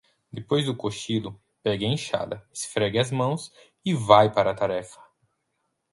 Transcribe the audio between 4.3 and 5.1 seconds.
para a tarefa.